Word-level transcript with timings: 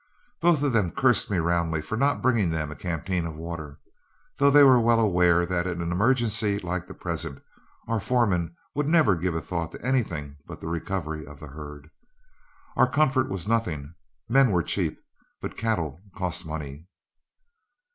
Both 0.41 0.63
of 0.63 0.73
them 0.73 0.89
cursed 0.89 1.29
me 1.29 1.37
roundly 1.37 1.79
for 1.79 1.95
not 1.95 2.23
bringing 2.23 2.49
them 2.49 2.71
a 2.71 2.75
canteen 2.75 3.23
of 3.23 3.35
water, 3.35 3.77
though 4.37 4.49
they 4.49 4.63
were 4.63 4.81
well 4.81 4.99
aware 4.99 5.45
that 5.45 5.67
in 5.67 5.79
an 5.79 5.91
emergency 5.91 6.57
like 6.57 6.87
the 6.87 6.95
present, 6.95 7.39
our 7.87 7.99
foreman 7.99 8.55
would 8.73 8.87
never 8.87 9.15
give 9.15 9.35
a 9.35 9.41
thought 9.41 9.73
to 9.73 9.85
anything 9.85 10.37
but 10.47 10.59
the 10.59 10.65
recovery 10.67 11.23
of 11.27 11.39
the 11.39 11.49
herd. 11.49 11.91
Our 12.75 12.89
comfort 12.89 13.29
was 13.29 13.47
nothing; 13.47 13.93
men 14.27 14.49
were 14.49 14.63
cheap, 14.63 14.99
but 15.39 15.55
cattle 15.55 16.01
cost 16.15 16.47
money. 16.47 16.87